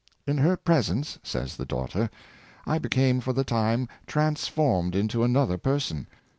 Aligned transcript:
"In 0.25 0.39
her 0.39 0.57
presence/' 0.57 1.19
says 1.21 1.55
the 1.57 1.63
daughter, 1.63 2.05
*^ 2.05 2.09
I 2.65 2.79
be 2.79 2.89
came 2.89 3.21
for 3.21 3.33
the 3.33 3.43
time 3.43 3.87
transformed 4.07 4.95
into 4.95 5.23
another 5.23 5.59
person." 5.59 6.07